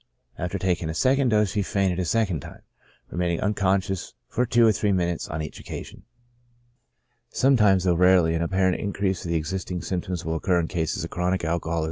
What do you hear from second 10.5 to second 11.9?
in cases of chronic alcoholism *" Proceedings of the Royal Society."